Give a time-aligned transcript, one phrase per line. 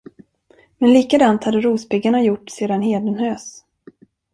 [0.77, 3.63] Men likadant hade rospiggarna gjort sedan hedenhös.